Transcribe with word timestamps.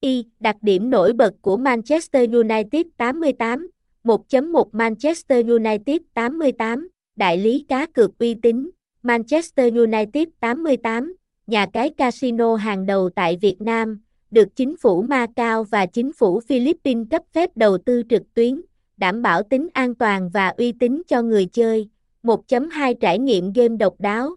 Y. 0.00 0.24
Đặc 0.40 0.56
điểm 0.62 0.90
nổi 0.90 1.12
bật 1.12 1.34
của 1.42 1.56
Manchester 1.56 2.30
United 2.30 2.86
88 2.96 3.70
1.1 4.04 4.64
Manchester 4.72 5.46
United 5.46 5.96
88 6.14 6.88
Đại 7.16 7.38
lý 7.38 7.64
cá 7.68 7.86
cược 7.86 8.18
uy 8.18 8.34
tín 8.34 8.70
Manchester 9.02 9.74
United 9.74 10.28
88 10.40 11.14
Nhà 11.46 11.66
cái 11.72 11.90
casino 11.90 12.54
hàng 12.54 12.86
đầu 12.86 13.10
tại 13.10 13.38
Việt 13.40 13.60
Nam 13.60 14.00
được 14.30 14.56
chính 14.56 14.76
phủ 14.76 15.02
Macau 15.02 15.64
và 15.64 15.86
chính 15.86 16.12
phủ 16.12 16.40
Philippines 16.40 17.06
cấp 17.10 17.22
phép 17.32 17.56
đầu 17.56 17.78
tư 17.78 18.02
trực 18.10 18.22
tuyến, 18.34 18.60
đảm 18.96 19.22
bảo 19.22 19.42
tính 19.42 19.68
an 19.72 19.94
toàn 19.94 20.30
và 20.32 20.48
uy 20.48 20.72
tín 20.72 21.02
cho 21.08 21.22
người 21.22 21.46
chơi. 21.46 21.88
1.2 22.22 22.94
Trải 23.00 23.18
nghiệm 23.18 23.52
game 23.52 23.76
độc 23.76 23.94
đáo 23.98 24.30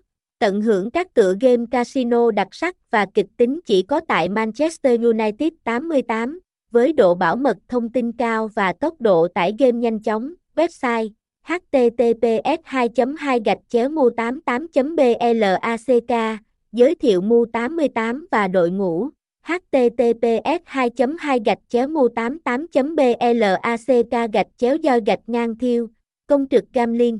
Tận 0.43 0.61
hưởng 0.61 0.91
các 0.91 1.13
tựa 1.13 1.35
game 1.41 1.65
casino 1.71 2.31
đặc 2.31 2.47
sắc 2.51 2.75
và 2.91 3.05
kịch 3.13 3.25
tính 3.37 3.59
chỉ 3.65 3.81
có 3.81 4.01
tại 4.07 4.29
Manchester 4.29 5.01
United 5.01 5.53
88, 5.63 6.39
với 6.71 6.93
độ 6.93 7.15
bảo 7.15 7.35
mật 7.35 7.57
thông 7.67 7.89
tin 7.89 8.11
cao 8.11 8.47
và 8.47 8.73
tốc 8.73 9.01
độ 9.01 9.27
tải 9.27 9.55
game 9.59 9.71
nhanh 9.71 9.99
chóng. 9.99 10.33
Website 10.55 11.09
https 11.43 12.61
2 12.63 12.89
2 13.17 13.39
gạch 13.45 13.57
chéo 13.69 13.89
mu 13.89 14.09
88 14.17 14.67
black 14.95 16.41
giới 16.71 16.95
thiệu 16.95 17.21
mu 17.21 17.45
88 17.53 18.27
và 18.31 18.47
đội 18.47 18.71
ngũ 18.71 19.09
https 19.45 20.61
2 20.65 20.89
2 21.19 21.39
gạch 21.45 21.59
chéo 21.67 21.87
mu 21.87 22.07
88 22.15 22.67
black 22.95 24.33
gạch 24.33 24.47
chéo 24.57 24.75
do 24.75 24.99
gạch 25.05 25.21
ngang 25.27 25.57
thiêu 25.57 25.87
công 26.27 26.47
trực 26.47 26.63
gambling 26.73 27.19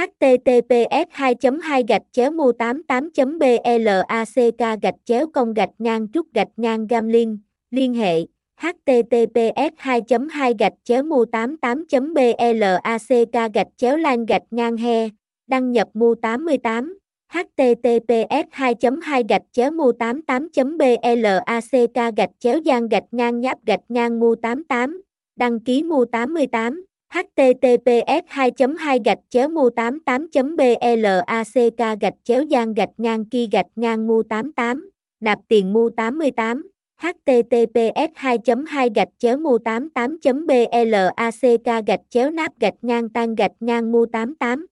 https 0.00 1.06
2 1.10 1.34
2 1.62 1.84
gạch 1.88 2.02
chéo 2.12 2.30
mu 2.30 2.52
88 2.52 3.10
black 3.38 4.82
gạch 4.82 4.94
chéo 5.04 5.26
công 5.26 5.54
gạch 5.54 5.70
ngang 5.78 6.06
trúc 6.12 6.26
gạch 6.34 6.48
ngang 6.56 6.86
gambling 6.86 7.38
liên. 7.70 7.94
Hệ 7.94 8.26
https 8.60 9.72
2 9.76 10.00
2 10.30 10.54
gạch 10.58 10.72
chéo 10.84 11.02
mu 11.02 11.24
88 11.32 12.14
black 12.14 13.54
gạch 13.54 13.66
chéo 13.76 13.96
lan 13.96 14.26
gạch 14.26 14.42
ngang 14.50 14.76
he. 14.76 15.08
Đăng 15.46 15.72
nhập 15.72 15.88
mu 15.94 16.14
88 16.22 16.98
https 17.32 18.46
2 18.50 18.74
2 19.02 19.24
gạch 19.28 19.42
chéo 19.52 19.70
mu 19.70 19.92
88 19.98 20.48
black 20.78 22.16
gạch 22.16 22.30
chéo 22.38 22.58
gian 22.58 22.88
gạch 22.88 23.04
ngang 23.10 23.40
nháp 23.40 23.58
gạch 23.66 23.80
ngang 23.88 24.20
mu 24.20 24.34
88 24.42 25.02
đăng 25.36 25.60
ký 25.60 25.82
mu 25.82 26.04
88 26.12 26.84
https 27.10 28.22
2 28.28 28.50
2 28.78 28.98
gạch 29.04 29.18
chéo 29.30 29.48
mu 29.48 29.68
88 29.70 30.28
black 30.56 32.00
gạch 32.00 32.14
chéo 32.24 32.42
gian 32.42 32.74
gạch 32.74 32.88
ngang 32.98 33.24
ki 33.24 33.48
gạch 33.52 33.66
ngang 33.76 34.06
mu 34.06 34.22
88 34.22 34.90
nạp 35.20 35.38
tiền 35.48 35.72
mu 35.72 35.88
88 35.96 36.62
https 37.02 38.10
2 38.22 38.38
2 38.66 38.88
gạch 38.94 39.08
chéo 39.18 39.36
mu 39.36 39.58
88 39.58 40.18
black 40.46 41.86
gạch 41.86 42.00
chéo 42.10 42.30
nắp 42.30 42.52
gạch 42.60 42.74
ngang 42.82 43.08
tan 43.08 43.34
gạch 43.34 43.52
ngang 43.60 43.92
mu 43.92 44.04
88 44.12 44.66